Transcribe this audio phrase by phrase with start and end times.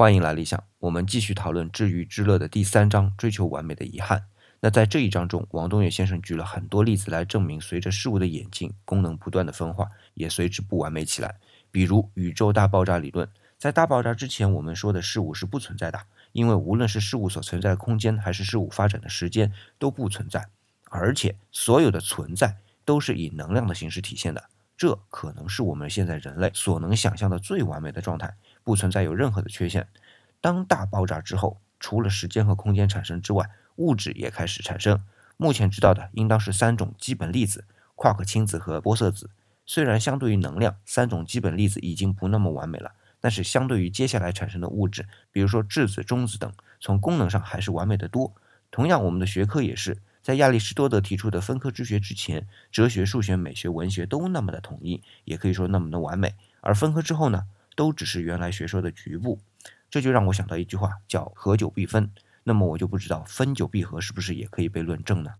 [0.00, 4.26] 欢迎来理想，我们继续讨论治愈之乐的第三章：追求完美的遗憾。
[4.60, 11.34] 那在这一章中，王东岳先生举了很多例子来证明，随着事物的演进，功能不断的分化，也随之不完美起来。
[11.72, 20.46] 比如宇宙大爆炸理论，在大爆炸之前，我们说的事物是不存在的，因为无论是事物所存在的空间，还是事物发展的时间都不存在，
[20.90, 24.44] 而且所有的存在都是以能量的形式体现的。
[24.78, 28.34] 这可能是我们现在人类所能想象的最完美的状态。
[28.62, 29.88] 不存在有任何的缺陷。
[30.40, 35.02] 当大爆炸之后，除了时间和空间产生之外，物质也开始产生。
[35.36, 37.64] 目前知道的应当是三种基本粒子：
[37.96, 39.30] 夸克氢子和玻色子。
[39.64, 48.34] 虽然相对于能量，三种基本粒子已经不那么完美了，但是相对于接下来产生的物质，比如说质子、中子等，从功能上还是完美的多。
[48.70, 56.34] 同样，我们的学科也是在亚里士多德提出的分科之学之前，哲学、数学、美学、文学都那么的统一，也可以说那么的完美。
[56.60, 57.44] 而分科之后呢？
[57.74, 59.40] 都只是原来学说的局部，
[59.88, 62.10] 这就让我想到一句话，叫合久必分。
[62.44, 65.30] 那么我就不知道分久必合是不是也可以被论证呢？